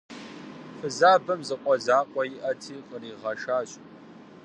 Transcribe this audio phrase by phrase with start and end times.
[0.77, 3.69] Фызабэм зы къуэ закъуэ иӀэти, къригъэшащ.